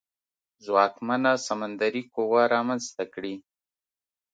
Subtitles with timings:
[0.65, 3.35] ځواکمنه سمندري قوه رامنځته کړي.